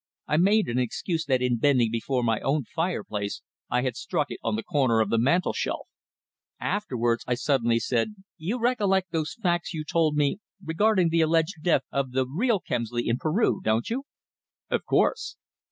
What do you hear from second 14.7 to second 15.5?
"Of course."